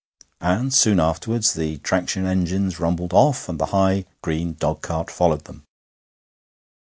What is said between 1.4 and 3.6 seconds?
the traction engines rumbled off, and